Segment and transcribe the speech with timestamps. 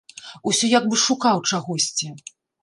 [0.51, 2.11] Усё як бы шукаў чагосьці.